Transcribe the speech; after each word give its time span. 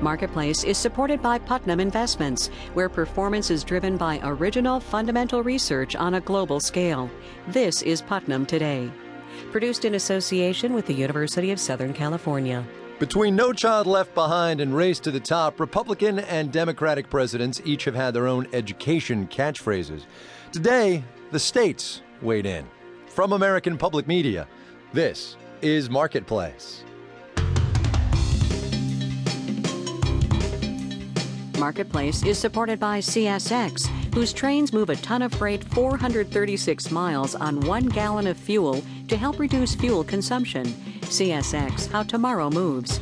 Marketplace 0.00 0.62
is 0.62 0.78
supported 0.78 1.20
by 1.20 1.38
Putnam 1.38 1.80
Investments, 1.80 2.48
where 2.74 2.88
performance 2.88 3.50
is 3.50 3.64
driven 3.64 3.96
by 3.96 4.20
original 4.22 4.78
fundamental 4.78 5.42
research 5.42 5.96
on 5.96 6.14
a 6.14 6.20
global 6.20 6.60
scale. 6.60 7.10
This 7.48 7.82
is 7.82 8.00
Putnam 8.00 8.46
Today. 8.46 8.90
Produced 9.50 9.84
in 9.84 9.96
association 9.96 10.72
with 10.72 10.86
the 10.86 10.94
University 10.94 11.50
of 11.50 11.58
Southern 11.58 11.92
California. 11.92 12.64
Between 13.00 13.34
No 13.34 13.52
Child 13.52 13.86
Left 13.86 14.14
Behind 14.14 14.60
and 14.60 14.74
Race 14.74 15.00
to 15.00 15.10
the 15.10 15.20
Top, 15.20 15.58
Republican 15.58 16.20
and 16.20 16.52
Democratic 16.52 17.10
presidents 17.10 17.60
each 17.64 17.84
have 17.84 17.94
had 17.94 18.14
their 18.14 18.26
own 18.26 18.46
education 18.52 19.26
catchphrases. 19.28 20.06
Today, 20.52 21.02
the 21.30 21.38
states 21.38 22.02
weighed 22.22 22.46
in. 22.46 22.66
From 23.06 23.32
American 23.32 23.76
Public 23.76 24.06
Media, 24.06 24.46
this 24.92 25.36
is 25.60 25.90
Marketplace. 25.90 26.84
Marketplace 31.58 32.24
is 32.24 32.38
supported 32.38 32.78
by 32.78 33.00
CSX, 33.00 33.86
whose 34.14 34.32
trains 34.32 34.72
move 34.72 34.90
a 34.90 34.96
ton 34.96 35.22
of 35.22 35.32
freight 35.34 35.64
436 35.64 36.90
miles 36.90 37.34
on 37.34 37.60
one 37.60 37.86
gallon 37.86 38.26
of 38.26 38.36
fuel 38.36 38.82
to 39.08 39.16
help 39.16 39.38
reduce 39.38 39.74
fuel 39.74 40.04
consumption. 40.04 40.64
CSX, 41.02 41.90
how 41.90 42.02
tomorrow 42.02 42.50
moves. 42.50 43.00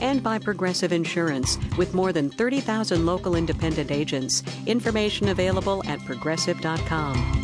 And 0.00 0.22
by 0.22 0.38
Progressive 0.38 0.92
Insurance, 0.92 1.58
with 1.76 1.94
more 1.94 2.12
than 2.12 2.30
30,000 2.30 3.04
local 3.06 3.36
independent 3.36 3.90
agents. 3.90 4.42
Information 4.66 5.28
available 5.28 5.82
at 5.86 6.04
progressive.com. 6.04 7.41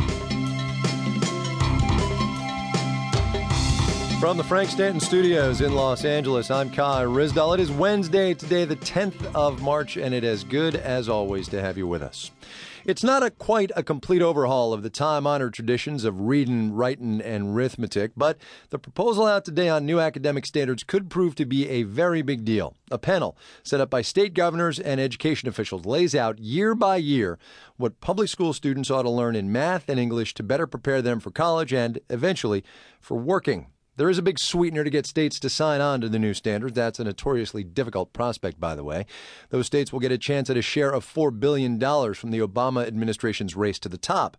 From 4.21 4.37
the 4.37 4.43
Frank 4.43 4.69
Stanton 4.69 4.99
Studios 4.99 5.61
in 5.61 5.77
Los 5.77 6.05
Angeles, 6.05 6.51
I'm 6.51 6.71
Kai 6.71 7.05
Ryssdal. 7.05 7.55
It 7.55 7.61
is 7.61 7.71
Wednesday, 7.71 8.35
today, 8.35 8.65
the 8.65 8.75
10th 8.75 9.33
of 9.33 9.63
March, 9.63 9.97
and 9.97 10.13
it 10.13 10.25
is 10.25 10.43
good 10.43 10.75
as 10.75 11.09
always 11.09 11.47
to 11.51 11.61
have 11.61 11.79
you 11.79 11.87
with 11.87 12.03
us. 12.03 12.33
It's 12.85 13.05
not 13.05 13.23
a 13.23 13.31
quite 13.31 13.71
a 13.77 13.85
complete 13.85 14.21
overhaul 14.21 14.73
of 14.73 14.83
the 14.83 14.91
time-honored 14.91 15.55
traditions 15.55 16.03
of 16.03 16.23
reading, 16.23 16.73
writing, 16.73 17.21
and 17.21 17.55
arithmetic, 17.55 18.11
but 18.17 18.39
the 18.71 18.79
proposal 18.81 19.25
out 19.25 19.45
today 19.45 19.69
on 19.69 19.87
new 19.87 20.01
academic 20.01 20.47
standards 20.47 20.83
could 20.83 21.11
prove 21.11 21.37
to 21.37 21.47
be 21.47 21.69
a 21.69 21.85
very 21.85 22.21
big 22.21 22.45
deal. 22.45 22.75
A 22.91 22.99
panel 22.99 23.37
set 23.63 23.81
up 23.81 23.89
by 23.89 24.03
state 24.03 24.35
governors 24.35 24.81
and 24.81 25.01
education 25.01 25.49
officials 25.49 25.87
lays 25.87 26.17
out 26.17 26.41
year 26.41 26.75
by 26.75 26.97
year 26.97 27.39
what 27.77 28.01
public 28.01 28.29
school 28.29 28.53
students 28.53 28.91
ought 28.91 29.03
to 29.03 29.11
learn 29.11 29.37
in 29.37 29.53
math 29.53 29.89
and 29.89 30.01
English 30.01 30.35
to 30.35 30.43
better 30.43 30.67
prepare 30.67 31.03
them 31.03 31.21
for 31.21 31.31
college 31.31 31.73
and 31.73 32.01
eventually 32.11 32.65
for 33.01 33.17
working. 33.17 33.69
There 33.99 34.09
is 34.09 34.17
a 34.17 34.23
big 34.23 34.39
sweetener 34.39 34.85
to 34.85 34.91
get 34.91 35.07
states 35.07 35.41
to 35.41 35.51
sign 35.51 35.81
on 35.81 36.01
to 36.03 36.09
the 36.09 36.21
new 36.21 36.33
standards. 36.33 36.75
That's 36.75 37.01
a 37.01 37.05
notoriously 37.05 37.65
difficult 37.65 38.13
prospect, 38.13 38.61
by 38.61 38.77
the 38.77 38.85
way. 38.85 39.07
Those 39.51 39.67
states 39.67 39.93
will 39.93 39.99
get 39.99 40.13
a 40.13 40.19
chance 40.19 40.49
at 40.49 40.57
a 40.57 40.63
share 40.63 40.93
of 40.93 41.05
$4 41.05 41.41
billion 41.41 41.81
from 42.15 42.31
the 42.31 42.39
Obama 42.39 42.87
administration's 42.87 43.57
race 43.57 43.81
to 43.81 43.89
the 43.89 43.99
top. 43.99 44.37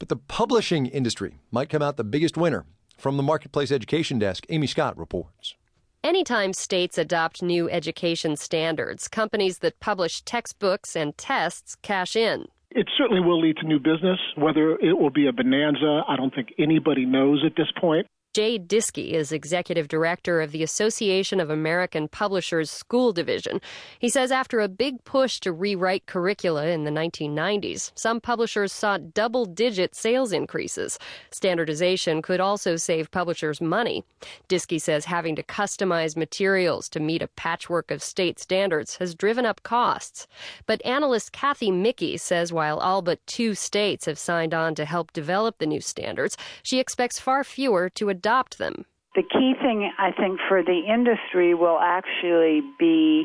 But 0.00 0.08
the 0.08 0.16
publishing 0.16 0.86
industry 0.86 1.38
might 1.52 1.68
come 1.68 1.82
out 1.82 1.96
the 1.96 2.02
biggest 2.02 2.36
winner. 2.36 2.66
From 2.98 3.16
the 3.16 3.22
Marketplace 3.22 3.70
Education 3.70 4.18
Desk, 4.18 4.44
Amy 4.48 4.66
Scott 4.66 4.98
reports. 4.98 5.54
Anytime 6.02 6.52
states 6.52 6.98
adopt 6.98 7.44
new 7.44 7.70
education 7.70 8.34
standards, 8.34 9.06
companies 9.06 9.58
that 9.58 9.78
publish 9.78 10.22
textbooks 10.22 10.96
and 10.96 11.16
tests 11.16 11.76
cash 11.80 12.16
in. 12.16 12.46
It 12.72 12.88
certainly 12.98 13.20
will 13.20 13.40
lead 13.40 13.58
to 13.58 13.66
new 13.68 13.78
business. 13.78 14.18
Whether 14.34 14.72
it 14.72 14.98
will 14.98 15.10
be 15.10 15.28
a 15.28 15.32
bonanza, 15.32 16.02
I 16.08 16.16
don't 16.16 16.34
think 16.34 16.48
anybody 16.58 17.06
knows 17.06 17.44
at 17.46 17.54
this 17.56 17.70
point. 17.80 18.08
Jay 18.36 18.58
Diskey 18.58 19.12
is 19.12 19.32
executive 19.32 19.88
director 19.88 20.42
of 20.42 20.52
the 20.52 20.62
Association 20.62 21.40
of 21.40 21.48
American 21.48 22.06
Publishers 22.06 22.70
School 22.70 23.14
Division. 23.14 23.62
He 23.98 24.10
says 24.10 24.30
after 24.30 24.60
a 24.60 24.68
big 24.68 25.02
push 25.04 25.40
to 25.40 25.52
rewrite 25.52 26.04
curricula 26.04 26.66
in 26.66 26.84
the 26.84 26.90
1990s, 26.90 27.92
some 27.94 28.20
publishers 28.20 28.74
saw 28.74 28.98
double 28.98 29.46
digit 29.46 29.94
sales 29.94 30.32
increases. 30.32 30.98
Standardization 31.30 32.20
could 32.20 32.38
also 32.38 32.76
save 32.76 33.10
publishers 33.10 33.62
money. 33.62 34.04
Diskey 34.50 34.78
says 34.78 35.06
having 35.06 35.34
to 35.36 35.42
customize 35.42 36.14
materials 36.14 36.90
to 36.90 37.00
meet 37.00 37.22
a 37.22 37.28
patchwork 37.28 37.90
of 37.90 38.02
state 38.02 38.38
standards 38.38 38.96
has 38.96 39.14
driven 39.14 39.46
up 39.46 39.62
costs. 39.62 40.26
But 40.66 40.84
analyst 40.84 41.32
Kathy 41.32 41.70
Mickey 41.70 42.18
says 42.18 42.52
while 42.52 42.80
all 42.80 43.00
but 43.00 43.26
two 43.26 43.54
states 43.54 44.04
have 44.04 44.18
signed 44.18 44.52
on 44.52 44.74
to 44.74 44.84
help 44.84 45.14
develop 45.14 45.56
the 45.56 45.64
new 45.64 45.80
standards, 45.80 46.36
she 46.62 46.78
expects 46.78 47.18
far 47.18 47.42
fewer 47.42 47.88
to 47.88 48.10
adopt 48.10 48.25
adopt 48.26 48.58
them. 48.58 48.84
The 49.14 49.22
key 49.22 49.54
thing, 49.62 49.90
I 49.98 50.10
think, 50.10 50.40
for 50.48 50.62
the 50.62 50.80
industry 50.92 51.54
will 51.54 51.78
actually 51.78 52.60
be 52.78 53.24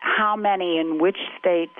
how 0.00 0.34
many 0.36 0.78
in 0.78 1.00
which 1.00 1.16
states 1.38 1.78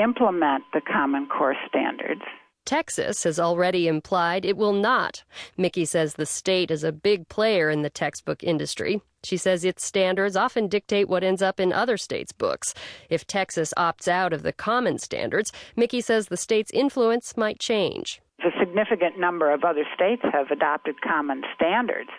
implement 0.00 0.62
the 0.72 0.80
Common 0.80 1.26
Core 1.26 1.56
standards. 1.68 2.22
Texas 2.64 3.24
has 3.24 3.40
already 3.40 3.88
implied 3.88 4.44
it 4.44 4.56
will 4.56 4.72
not. 4.72 5.24
Mickey 5.56 5.84
says 5.84 6.14
the 6.14 6.26
state 6.26 6.70
is 6.70 6.84
a 6.84 6.92
big 6.92 7.28
player 7.28 7.68
in 7.68 7.82
the 7.82 7.90
textbook 7.90 8.44
industry. 8.44 9.02
She 9.24 9.36
says 9.36 9.64
its 9.64 9.84
standards 9.84 10.36
often 10.36 10.68
dictate 10.68 11.08
what 11.08 11.24
ends 11.24 11.42
up 11.42 11.58
in 11.58 11.72
other 11.72 11.96
states' 11.96 12.32
books. 12.32 12.72
If 13.08 13.26
Texas 13.26 13.74
opts 13.76 14.06
out 14.06 14.32
of 14.32 14.44
the 14.44 14.52
common 14.52 14.98
standards, 14.98 15.50
Mickey 15.74 16.00
says 16.00 16.28
the 16.28 16.36
state's 16.36 16.70
influence 16.70 17.36
might 17.36 17.58
change 17.58 18.22
significant 18.70 19.18
number 19.18 19.52
of 19.52 19.64
other 19.64 19.84
states 19.94 20.22
have 20.32 20.50
adopted 20.50 21.00
common 21.02 21.42
standards 21.54 22.10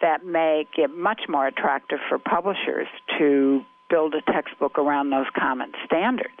that 0.00 0.24
make 0.24 0.68
it 0.76 0.90
much 0.96 1.22
more 1.28 1.46
attractive 1.46 1.98
for 2.08 2.18
publishers 2.18 2.86
to 3.18 3.62
build 3.88 4.14
a 4.14 4.32
textbook 4.32 4.78
around 4.78 5.10
those 5.10 5.26
common 5.38 5.72
standards. 5.84 6.40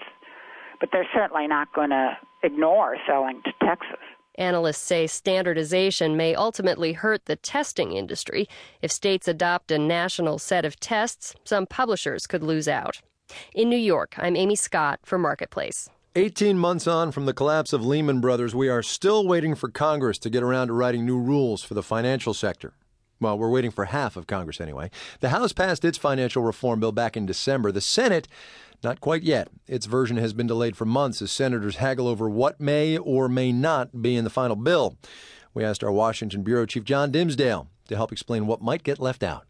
But 0.80 0.90
they're 0.92 1.08
certainly 1.14 1.46
not 1.46 1.72
going 1.72 1.90
to 1.90 2.16
ignore 2.42 2.96
selling 3.06 3.40
to 3.44 3.52
Texas. 3.64 4.00
Analysts 4.36 4.78
say 4.78 5.06
standardization 5.06 6.16
may 6.16 6.34
ultimately 6.34 6.94
hurt 6.94 7.26
the 7.26 7.36
testing 7.36 7.92
industry. 7.92 8.48
If 8.80 8.90
states 8.90 9.28
adopt 9.28 9.70
a 9.70 9.78
national 9.78 10.38
set 10.38 10.64
of 10.64 10.80
tests, 10.80 11.34
some 11.44 11.66
publishers 11.66 12.26
could 12.26 12.42
lose 12.42 12.66
out. 12.66 13.02
In 13.54 13.68
New 13.68 13.76
York, 13.76 14.14
I'm 14.18 14.36
Amy 14.36 14.56
Scott 14.56 15.00
for 15.04 15.18
Marketplace. 15.18 15.88
18 16.14 16.58
months 16.58 16.86
on 16.86 17.10
from 17.10 17.24
the 17.24 17.32
collapse 17.32 17.72
of 17.72 17.86
Lehman 17.86 18.20
Brothers, 18.20 18.54
we 18.54 18.68
are 18.68 18.82
still 18.82 19.26
waiting 19.26 19.54
for 19.54 19.70
Congress 19.70 20.18
to 20.18 20.28
get 20.28 20.42
around 20.42 20.66
to 20.66 20.74
writing 20.74 21.06
new 21.06 21.18
rules 21.18 21.62
for 21.62 21.72
the 21.72 21.82
financial 21.82 22.34
sector. 22.34 22.74
Well, 23.18 23.38
we're 23.38 23.48
waiting 23.48 23.70
for 23.70 23.86
half 23.86 24.14
of 24.14 24.26
Congress 24.26 24.60
anyway. 24.60 24.90
The 25.20 25.30
House 25.30 25.54
passed 25.54 25.86
its 25.86 25.96
financial 25.96 26.42
reform 26.42 26.80
bill 26.80 26.92
back 26.92 27.16
in 27.16 27.24
December. 27.24 27.72
The 27.72 27.80
Senate, 27.80 28.28
not 28.84 29.00
quite 29.00 29.22
yet. 29.22 29.48
Its 29.66 29.86
version 29.86 30.18
has 30.18 30.34
been 30.34 30.46
delayed 30.46 30.76
for 30.76 30.84
months 30.84 31.22
as 31.22 31.32
senators 31.32 31.76
haggle 31.76 32.08
over 32.08 32.28
what 32.28 32.60
may 32.60 32.98
or 32.98 33.26
may 33.26 33.50
not 33.50 34.02
be 34.02 34.14
in 34.14 34.24
the 34.24 34.28
final 34.28 34.56
bill. 34.56 34.98
We 35.54 35.64
asked 35.64 35.82
our 35.82 35.92
Washington 35.92 36.42
Bureau 36.42 36.66
Chief 36.66 36.84
John 36.84 37.10
Dimsdale 37.10 37.68
to 37.88 37.96
help 37.96 38.12
explain 38.12 38.46
what 38.46 38.60
might 38.60 38.82
get 38.82 38.98
left 38.98 39.22
out. 39.22 39.46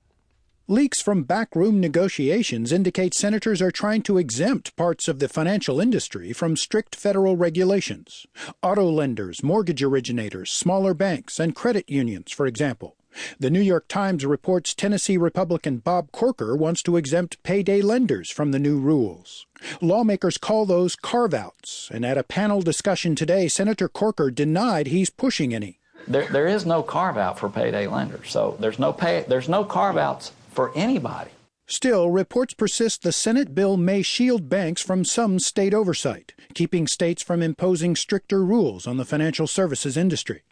Leaks 0.68 1.02
from 1.02 1.24
backroom 1.24 1.80
negotiations 1.80 2.70
indicate 2.70 3.14
senators 3.14 3.60
are 3.60 3.72
trying 3.72 4.00
to 4.00 4.16
exempt 4.16 4.76
parts 4.76 5.08
of 5.08 5.18
the 5.18 5.28
financial 5.28 5.80
industry 5.80 6.32
from 6.32 6.56
strict 6.56 6.94
federal 6.94 7.36
regulations. 7.36 8.26
Auto 8.62 8.88
lenders, 8.88 9.42
mortgage 9.42 9.82
originators, 9.82 10.52
smaller 10.52 10.94
banks, 10.94 11.40
and 11.40 11.56
credit 11.56 11.90
unions, 11.90 12.30
for 12.30 12.46
example. 12.46 12.94
The 13.40 13.50
New 13.50 13.60
York 13.60 13.88
Times 13.88 14.24
reports 14.24 14.72
Tennessee 14.72 15.16
Republican 15.16 15.78
Bob 15.78 16.12
Corker 16.12 16.54
wants 16.54 16.80
to 16.84 16.96
exempt 16.96 17.42
payday 17.42 17.82
lenders 17.82 18.30
from 18.30 18.52
the 18.52 18.60
new 18.60 18.78
rules. 18.78 19.46
Lawmakers 19.80 20.38
call 20.38 20.64
those 20.64 20.94
carve 20.94 21.34
outs, 21.34 21.90
and 21.92 22.06
at 22.06 22.16
a 22.16 22.22
panel 22.22 22.62
discussion 22.62 23.16
today, 23.16 23.48
Senator 23.48 23.88
Corker 23.88 24.30
denied 24.30 24.86
he's 24.86 25.10
pushing 25.10 25.52
any. 25.52 25.80
There, 26.06 26.28
there 26.28 26.46
is 26.46 26.64
no 26.64 26.84
carve 26.84 27.18
out 27.18 27.40
for 27.40 27.48
payday 27.48 27.88
lenders, 27.88 28.30
so 28.30 28.56
there's 28.60 28.78
no 28.78 28.92
pay, 28.92 29.24
there's 29.26 29.48
no 29.48 29.64
carve 29.64 29.96
outs 29.96 30.30
for 30.52 30.72
anybody. 30.74 31.30
Still, 31.66 32.10
reports 32.10 32.54
persist 32.54 33.02
the 33.02 33.12
Senate 33.12 33.54
bill 33.54 33.76
may 33.76 34.02
shield 34.02 34.48
banks 34.48 34.82
from 34.82 35.04
some 35.04 35.38
state 35.38 35.72
oversight, 35.72 36.34
keeping 36.54 36.86
states 36.86 37.22
from 37.22 37.40
imposing 37.40 37.96
stricter 37.96 38.44
rules 38.44 38.86
on 38.86 38.98
the 38.98 39.04
financial 39.04 39.46
services 39.46 39.96
industry. 39.96 40.42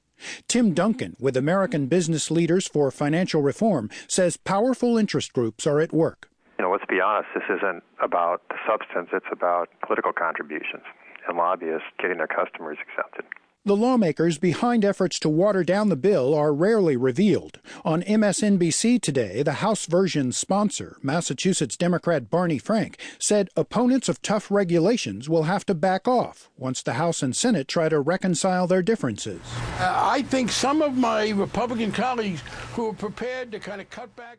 Tim 0.48 0.72
Duncan, 0.72 1.16
with 1.18 1.36
American 1.36 1.86
Business 1.86 2.30
Leaders 2.30 2.66
for 2.66 2.90
Financial 2.90 3.42
Reform, 3.42 3.90
says 4.06 4.36
powerful 4.36 4.96
interest 4.96 5.32
groups 5.32 5.66
are 5.66 5.80
at 5.80 5.92
work. 5.92 6.28
You 6.58 6.64
know, 6.64 6.72
let's 6.72 6.84
be 6.88 7.00
honest, 7.00 7.28
this 7.34 7.44
isn't 7.48 7.82
about 8.02 8.42
the 8.48 8.56
substance, 8.66 9.08
it's 9.12 9.32
about 9.32 9.68
political 9.84 10.12
contributions 10.12 10.84
and 11.26 11.36
lobbyists 11.36 11.88
getting 11.98 12.18
their 12.18 12.26
customers 12.26 12.78
accepted. 12.80 13.24
The 13.66 13.76
lawmakers 13.76 14.38
behind 14.38 14.86
efforts 14.86 15.18
to 15.18 15.28
water 15.28 15.62
down 15.62 15.90
the 15.90 15.96
bill 15.96 16.34
are 16.34 16.54
rarely 16.54 16.96
revealed. 16.96 17.60
On 17.84 18.02
MSNBC 18.04 19.02
today, 19.02 19.42
the 19.42 19.60
House 19.60 19.84
version 19.84 20.32
sponsor, 20.32 20.96
Massachusetts 21.02 21.76
Democrat 21.76 22.30
Barney 22.30 22.56
Frank, 22.56 22.96
said 23.18 23.50
opponents 23.56 24.08
of 24.08 24.22
tough 24.22 24.50
regulations 24.50 25.28
will 25.28 25.42
have 25.42 25.66
to 25.66 25.74
back 25.74 26.08
off 26.08 26.48
once 26.56 26.82
the 26.82 26.94
House 26.94 27.22
and 27.22 27.36
Senate 27.36 27.68
try 27.68 27.90
to 27.90 28.00
reconcile 28.00 28.66
their 28.66 28.80
differences. 28.80 29.42
Uh, 29.78 29.92
I 29.94 30.22
think 30.22 30.50
some 30.50 30.80
of 30.80 30.96
my 30.96 31.28
Republican 31.28 31.92
colleagues 31.92 32.40
who 32.72 32.88
are 32.88 32.94
prepared 32.94 33.52
to 33.52 33.58
kind 33.58 33.82
of 33.82 33.90
cut 33.90 34.16
back 34.16 34.38